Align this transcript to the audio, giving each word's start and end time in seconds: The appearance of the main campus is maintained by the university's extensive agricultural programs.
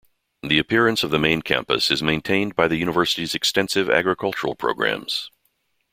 The 0.41 0.57
appearance 0.57 1.03
of 1.03 1.11
the 1.11 1.19
main 1.19 1.43
campus 1.43 1.91
is 1.91 2.01
maintained 2.01 2.55
by 2.55 2.67
the 2.67 2.75
university's 2.75 3.35
extensive 3.35 3.87
agricultural 3.87 4.55
programs. 4.55 5.29